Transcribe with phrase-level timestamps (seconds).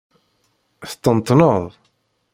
[0.89, 1.63] Teṭṭenṭneḍ?